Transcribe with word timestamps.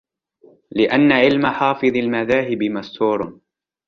لِأَنَّ 0.71 1.11
عِلْمَ 1.11 1.47
حَافِظِ 1.47 1.87
الْمَذَاهِبِ 1.97 2.63
مَسْتُورٌ 2.63 3.39